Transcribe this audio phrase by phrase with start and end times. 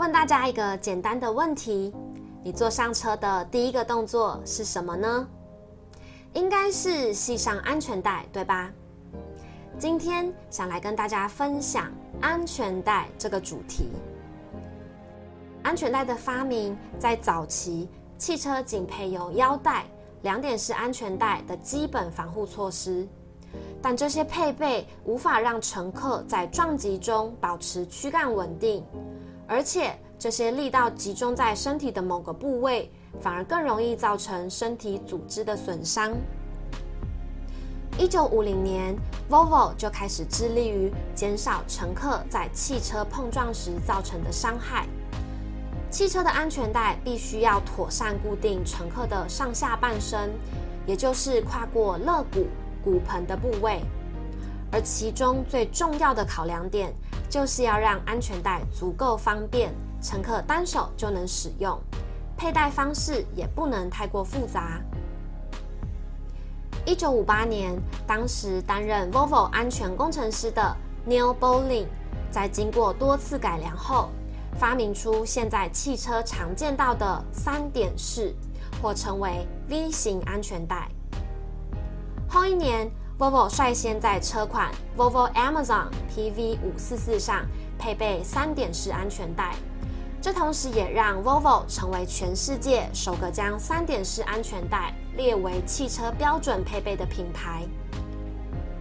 [0.00, 1.94] 问大家一个简单的问题：
[2.42, 5.28] 你坐上车的第一个动作是什么呢？
[6.32, 8.72] 应该是系上安全带，对吧？
[9.78, 13.90] 今天想来跟大家分享安全带这个主题。
[15.64, 17.86] 安全带的发明在早期，
[18.16, 19.84] 汽车仅配有腰带、
[20.22, 23.06] 两点式安全带的基本防护措施，
[23.82, 28.82] 但这些配备无法让乘客在撞击中保持躯干稳定，
[29.50, 32.90] 而且这些力道集中在身体的某个部位。
[33.20, 36.16] 反而更容易造成身体组织的损伤。
[37.98, 38.96] 一九五零年
[39.28, 44.86] ，Volvo 就开始致力于减少乘客在汽车碰撞时造成的伤害。
[45.90, 50.30] 汽车的安全带必须要妥善固定乘客的上下半身，
[50.86, 52.46] 也就是跨过肋骨、
[52.84, 53.80] 骨盆的部位。
[54.72, 56.94] 而其中最重要的考量点，
[57.28, 61.78] 就是要让安全带足够方便，乘客单手就能使用。
[62.36, 64.80] 佩戴方式也不能太过复杂。
[66.86, 70.74] 一九五八年，当时担任 Volvo 安全工程师的
[71.06, 71.86] Neil Boling，
[72.30, 74.08] 在经过多次改良后，
[74.58, 78.34] 发明出现在汽车常见到的三点式，
[78.80, 80.88] 或称为 V 型安全带。
[82.26, 82.90] 后一年
[83.20, 87.44] ，Volvo 率先在车款 Volvo Amazon PV 五四四上
[87.78, 89.54] 配备三点式安全带。
[90.22, 97.62] 这同时也让 Volvo 成为全世界首个将三点式安全带列为汽车标准配备的品牌。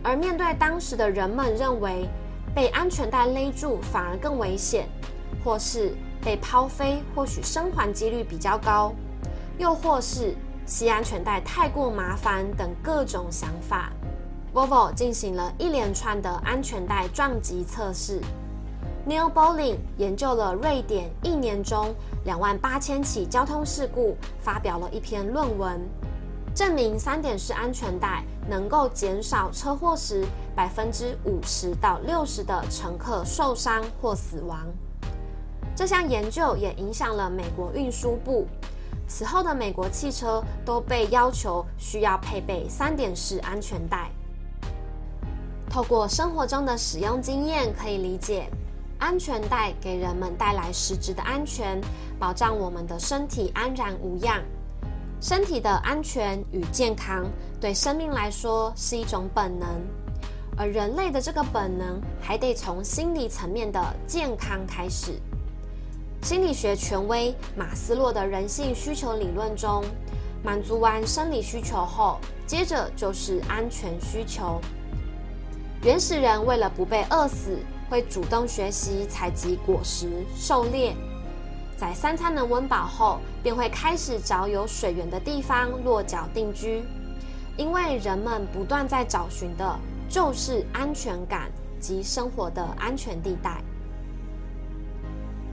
[0.00, 2.08] 而面对当时的人们认为
[2.54, 4.88] 被安全带勒住反而更危险，
[5.44, 5.92] 或是
[6.24, 8.92] 被抛飞或许生还几率比较高，
[9.58, 13.90] 又或是系安全带太过麻烦等各种想法
[14.54, 18.20] ，Volvo 进行了一连串的安全带撞击测试。
[19.08, 25.80] Neil Boling 研究了瑞典一年中两万八千起交通事故，发表了一篇论文，
[26.54, 34.66] 证明三点式安全带能够减少车祸时百分之五十到六十的乘客受伤或死亡。
[35.74, 38.46] 这项研究也影响了美国运输部，
[39.08, 44.09] 此后的美国汽车都被要求需要配备三点式安全带。
[45.70, 48.50] 透过生活中的使用经验，可以理解。
[48.98, 51.80] 安全带给人们带来实质的安全，
[52.18, 54.42] 保障我们的身体安然无恙。
[55.20, 57.24] 身体的安全与健康
[57.60, 59.68] 对生命来说是一种本能，
[60.56, 65.20] 而人类的这个本能还得从心理层面的健康开始。
[66.22, 69.84] 心理学权威马斯洛的人性需求理论中，
[70.42, 74.60] 满足完生理需求后，接着就是安全需求。
[75.82, 77.58] 原始人为了不被饿死。
[77.88, 80.94] 会主动学习采集果实、狩猎，
[81.76, 86.84] 在三餐能温饱后，便会开始找有水源的地方落脚定居。
[87.56, 89.76] 因为人们不断在找寻的
[90.08, 93.60] 就是安全感及生活的安全地带。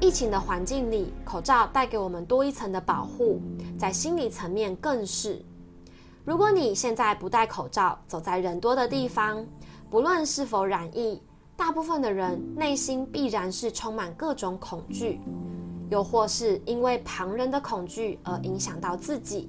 [0.00, 3.40] 疫情的环境里，口罩带给我们多一层的保护，
[3.78, 5.40] 在心理层面更是。
[6.24, 9.46] 如果你现在不戴口罩，走在人多的地方，
[9.94, 11.22] 不论是否染疫。
[11.56, 15.20] 大部分的人内心必然是充满各种恐惧，
[15.88, 19.48] 又或是因为旁人的恐惧而影响到自己。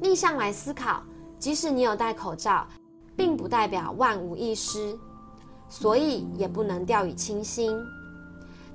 [0.00, 1.02] 逆向来思考，
[1.36, 2.64] 即使你有戴口罩，
[3.16, 4.96] 并不代表万无一失，
[5.68, 7.76] 所以也不能掉以轻心。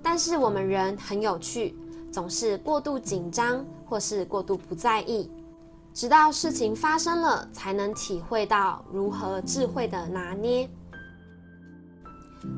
[0.03, 1.73] 但是我们人很有趣，
[2.11, 5.31] 总是过度紧张或是过度不在意，
[5.93, 10.69] 直到事情发生了，才能体会到如何智慧的拿捏。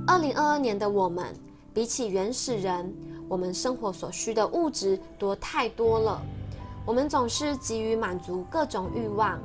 [0.06, 1.36] 二零二二年的我们，
[1.74, 2.94] 比起原始人，
[3.28, 6.22] 我们生活所需的物质多太多了。
[6.86, 9.40] 我们总是急于满足各种欲望，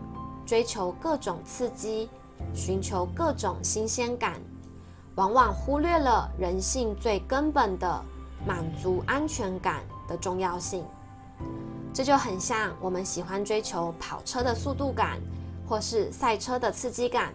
[0.44, 2.10] 追求各种刺激，
[2.54, 4.34] 寻求各种新鲜感，
[5.14, 8.04] 往往忽略了人性最根本的
[8.46, 10.84] 满足安全感的重要性。
[11.92, 15.18] 这就很像我们喜欢追求跑车的速度感，
[15.66, 17.32] 或是赛车的刺激感，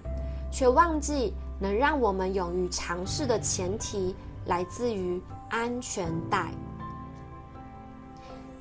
[0.51, 1.33] 却忘记。
[1.59, 4.13] 能让我们勇于尝试的前提，
[4.47, 6.51] 来自于安全带。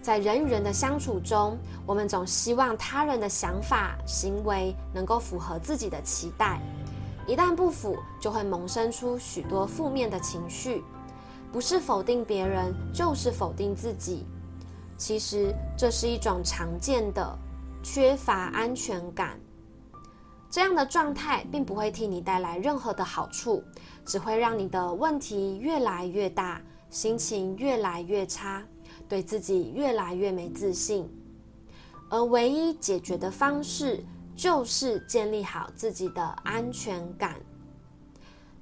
[0.01, 6.61] 在人与人的相处中，我们总希望他人的想法、行为能够符合自己的期待，
[7.27, 10.85] 一旦不符，就会萌生出许多负面的情绪，
[11.51, 14.25] 不是否定别人，就是否定自己。
[15.05, 17.37] 其实这是一种常见的
[17.83, 19.37] 缺乏安全感。
[20.49, 23.65] 这样的状态并不会替你带来任何的好处，
[24.05, 28.63] 只会让你的问题越来越大，心情越来越差，
[29.09, 31.11] 对自己越来越没自信。
[32.09, 34.05] 而唯一解决的方式，
[34.37, 37.35] 就是建立好自己的安全感。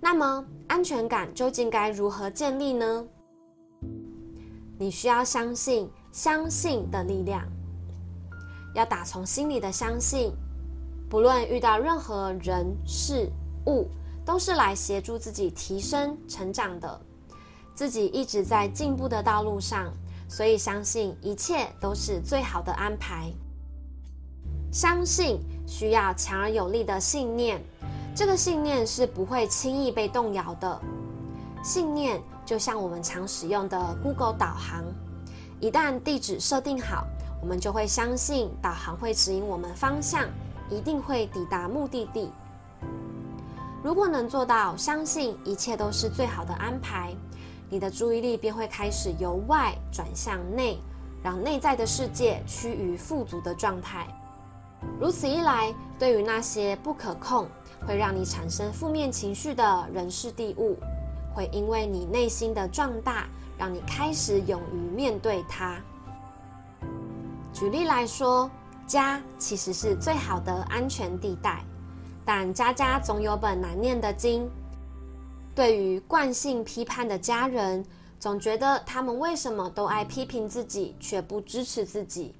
[0.00, 3.06] 那么，安全感究竟该如何建立呢？
[4.78, 7.42] 你需要相信相信的力量，
[8.74, 10.32] 要打从心里的相信，
[11.08, 13.30] 不论遇到任何人事
[13.66, 13.88] 物，
[14.24, 17.00] 都是来协助自己提升成长的，
[17.74, 19.92] 自己一直在进步的道路上，
[20.28, 23.30] 所以相信一切都是最好的安排。
[24.72, 27.60] 相信需要强而有力的信念，
[28.14, 30.80] 这个信念是不会轻易被动摇的。
[31.62, 34.84] 信念就像我们常使用的 Google 导航，
[35.60, 37.06] 一旦地址设定好，
[37.42, 40.26] 我们就会相信导航会指引我们方向，
[40.70, 42.32] 一定会抵达目的地。
[43.82, 47.14] 如果能做到相信一切都是最好的安排，
[47.68, 50.78] 你的注意力便会开始由外转向内，
[51.22, 54.06] 让内在的世界趋于富足的状态。
[54.98, 57.46] 如此一来，对于那些不可控、
[57.86, 60.78] 会让你产生负面情绪的人事地物，
[61.34, 63.28] 会因为你内心的壮大，
[63.60, 65.78] 让你开始勇于面对它。
[67.52, 68.50] 举例来说，
[68.86, 71.62] 家其实是最好的安全地带，
[72.24, 74.48] 但家家总有本难念的经。
[75.54, 77.84] 对于惯性批判的家人，
[78.18, 82.34] 总觉得他们为什么都爱批评自己，却不支持自己？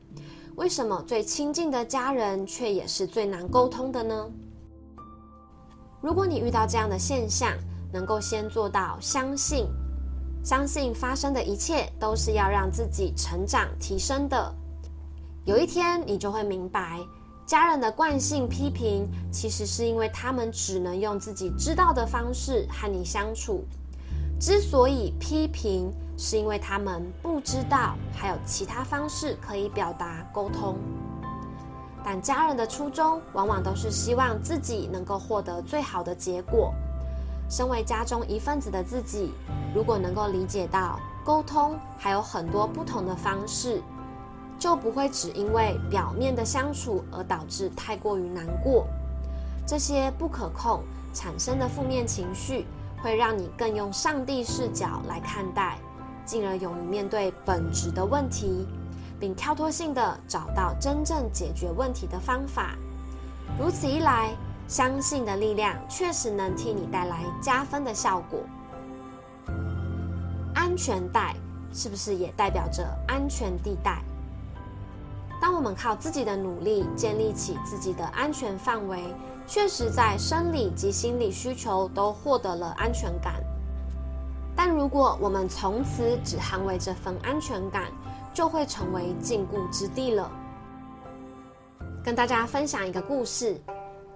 [0.57, 4.31] 为什么最亲近的家人却也是最难沟通的呢？
[6.01, 7.53] 如果你遇到这样的现象，
[7.93, 9.67] 能够先做到相信，
[10.43, 14.55] 相信发生的一切都是要让自己成长提升的。
[15.45, 16.99] 有一天，你就会明白，
[17.47, 23.65] 家人的惯性批评，其实是因为他们只能用自己知道的方式和你相处。
[24.39, 30.79] 之所以批评，是因为他们不知道还有其他方式可以表达沟通，
[32.03, 36.73] 但家人的初衷往往都是希望自己能够获得最好的结果。
[37.51, 39.33] 身为家中一份子的自己，
[39.75, 43.83] 如果能够理解到沟通还有很多不同的方式，
[44.57, 48.87] 就不会只因为表面的相处而导致太过于难过。
[49.67, 50.83] 这些不可控
[51.13, 52.67] 产生的负面情绪，
[53.03, 55.77] 会让你更用上帝视角来看待。
[56.25, 58.65] 进而勇于面对本质的问题，
[59.19, 62.77] 并跳脱性的找到真正解决问题的方法。
[63.59, 64.33] 如此一来，
[64.71, 68.39] 相信的力量确实能替你带来加分的效果。
[70.55, 71.35] 安全带
[71.73, 74.01] 是不是也代表着安全地带？
[75.41, 79.13] 当我们靠自己的努力建立起自己的安全范围，
[79.45, 83.43] 确实在生理及心理需求都获得了安全感。
[84.55, 87.87] 但如果我们从此只捍卫这份安全感，
[88.33, 90.31] 就会成为禁锢之地了。
[92.05, 93.61] 跟大家分享一个故事：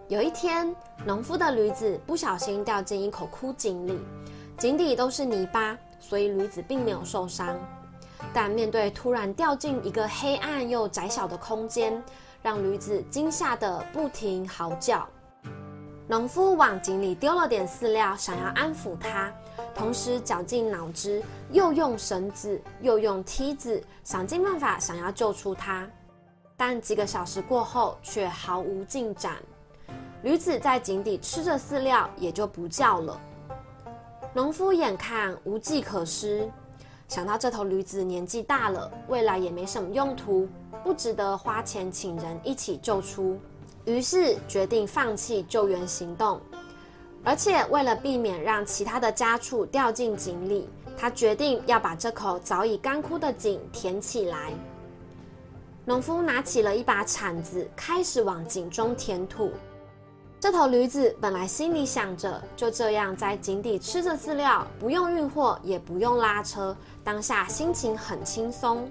[0.09, 0.75] 有一天，
[1.07, 3.99] 农夫的驴子不小心掉进一口枯井里，
[4.59, 7.59] 井底都是泥巴，所以驴子并没有受伤。
[8.31, 12.03] 但面对突然掉进一个黑暗又窄小的空间，
[12.43, 15.09] 让驴子惊吓得不停嚎叫。
[16.07, 19.33] 农夫往井里丢了点饲料，想要安抚它。
[19.75, 25.89] 同时绞尽脑汁，又用绳子，又用梯子，想尽办法想要救出它。
[26.59, 29.37] 但几个小时过后，却毫无进展。
[30.25, 33.21] 驴子在井底吃着饲料，也就不叫了。
[34.33, 36.51] 农夫眼看无计可施，
[37.09, 40.49] 想到这头驴子年纪大了，未来也没什么用途，
[40.83, 43.39] 不值得花钱请人一起救出，
[43.85, 46.41] 于是决定放弃救援行动。
[47.23, 50.67] 而且为了避免让其他的家畜掉进井里，
[50.97, 54.55] 他决定要把这口早已干枯的井填起来。
[55.85, 59.53] 农夫拿起了一把铲子，开始往井中填土。
[60.45, 68.87] 这头驴子本来心里想着，就这样在井底吃着饲料，不用运货，也不用拉车，当下心情很轻松。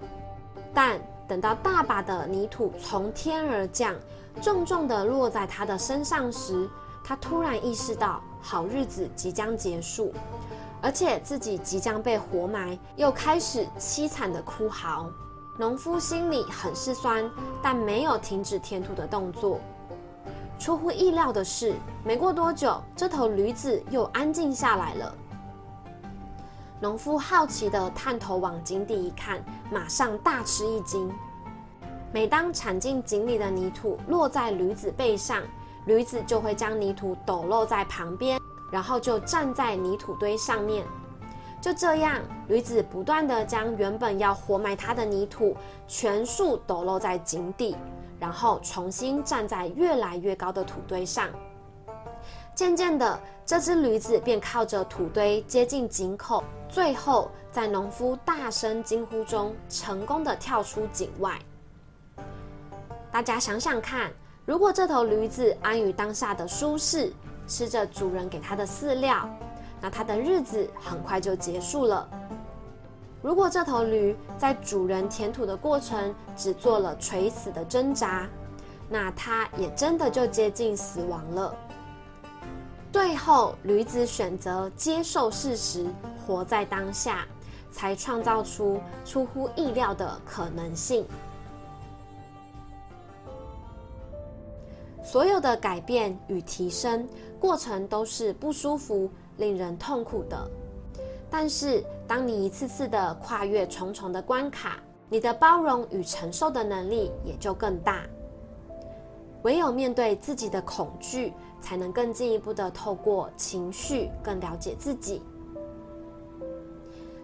[0.74, 3.94] 但等到大把的泥土从天而降，
[4.42, 6.68] 重重地落在他的身上时，
[7.04, 10.12] 他突然意识到，好日子即将结束，
[10.82, 15.08] 而且自己即将被活埋，又开始凄惨的哭嚎。
[15.60, 17.30] 农夫心里很是酸，
[17.62, 19.60] 但没有停止填土的动作。
[20.64, 25.14] 出乎意料的是，没过多久，这头驴子又安静下来了。
[26.80, 31.12] 农夫好奇地探头往井底一看，马上大吃一惊。
[32.14, 35.42] 每当铲进井里的泥土落在驴子背上，
[35.86, 38.40] 驴子就会将泥土抖落在旁边，
[38.72, 40.86] 然后就站在泥土堆上面。
[41.60, 45.58] 就这样，驴子不断地将原本要活埋它的泥土
[45.90, 47.76] 全数抖落在井底，
[48.20, 51.30] 然后重新站在越来越高的土堆上。
[52.56, 61.40] 渐渐的，这只驴子便靠着土堆接近井口，最后在农夫大声惊呼中，成功的跳出井外。
[63.12, 64.12] 大家想想看，
[64.46, 67.12] 如果这头驴子安于当下的舒适，
[67.48, 69.28] 吃着主人给它的饲料。
[69.82, 72.08] 那它的日子很快就结束了。
[73.24, 78.28] 如果这头驴在主人填土的过程只做了垂死的挣扎，
[78.90, 81.56] 那它也真的就接近死亡了。
[82.92, 85.88] 最后，驴子选择接受事实，
[86.28, 87.26] 活在当下，
[87.72, 91.06] 才创造出出乎意料的可能性。
[95.02, 97.08] 所有的改变与提升
[97.40, 99.10] 过程都是不舒服。
[99.38, 100.48] 令人痛苦的，
[101.36, 104.78] 但是当你一次次的跨越重重的关卡，
[105.10, 108.04] 你的包容与承受的能力也就更大。
[109.42, 115.24] 唯有面对自己的恐惧，才能更进一步的透过情绪更了解自己。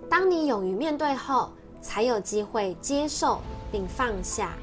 [0.09, 3.39] 当你勇于面对后，才有机会接受
[3.71, 4.53] 并放下。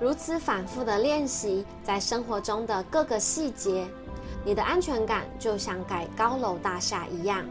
[0.00, 3.86] 如此反复的练习，在生活中的各个细节。
[4.44, 7.44] 你的安全感就像盖高楼大厦一样，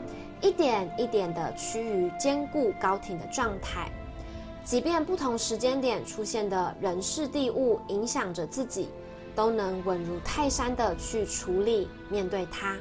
[0.45, 3.89] 一点一点的趋于坚固高挺的状态。
[4.63, 8.89] 即便不同时间点出现的人事地物影响着自己，
[9.35, 12.77] 都能稳如泰山的去处理面对它。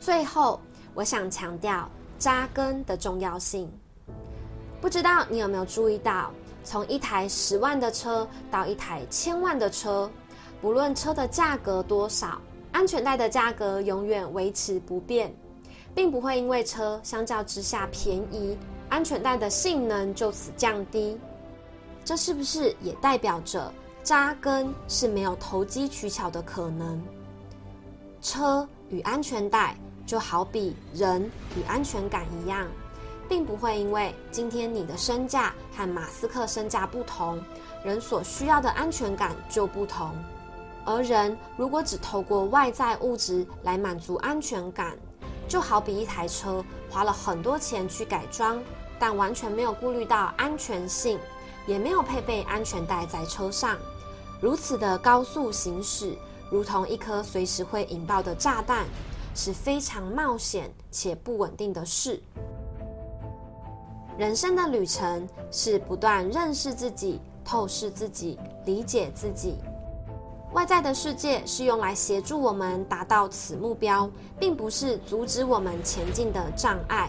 [0.00, 0.58] 最后，
[0.94, 1.86] 我想强调
[2.18, 3.70] 扎根的重要性。
[4.80, 6.30] 不知道你有没有注意到，
[6.64, 10.10] 从一台十万的车到一台千万的车。
[10.62, 12.40] 不论车的价格多少，
[12.72, 15.30] 安全带的价格永远维持不变，
[15.98, 18.56] 并不会因为车相较之下便宜，
[18.88, 21.18] 安全带的性能就此降低。
[22.04, 23.72] 这是不是也代表着
[24.04, 27.02] 扎根是没有投机取巧的可能？
[28.22, 29.76] 车与安全带
[30.06, 32.68] 就好比人与安全感一样，
[33.28, 37.42] 并不会因为今天你的身价和马斯克身价不同，
[37.82, 40.12] 人所需要的安全感就不同。
[40.84, 44.96] 而人如果只透过外在物质来满足安全感，
[45.48, 48.62] 就好比一台车花了很多钱去改装，
[48.98, 51.18] 但完全没有顾虑到安全性，
[51.66, 53.78] 也没有配备安全带在车上，
[54.40, 56.16] 如此的高速行驶，
[56.50, 58.86] 如同一颗随时会引爆的炸弹，
[59.34, 62.22] 是非常冒险且不稳定的事。
[64.18, 69.58] 人生的旅程是不断认识自己、透视自己、理解自己。
[70.54, 74.08] 外在的世界是用来协助我们达到此目标，
[74.40, 77.08] 并不是阻止我们前进的障碍。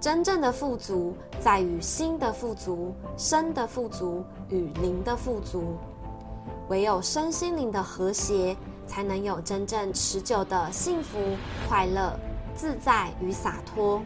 [0.00, 5.76] 真正的富足在于心的富足、身的富足与灵的富足。
[6.68, 8.56] 唯有身心灵的和谐，
[8.86, 11.18] 才能有真正持久的幸福、
[11.68, 12.16] 快乐、
[12.54, 14.00] 自在与洒脱。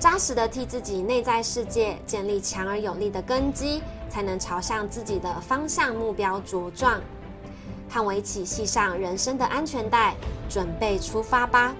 [0.00, 3.80] 扎实的替自己内在世界建立强而有力的根基。
[4.10, 7.00] 才能朝向自己的方向目标茁壮。
[7.88, 10.14] 和我一起系上人生的安全带，
[10.48, 11.72] 准备出发吧！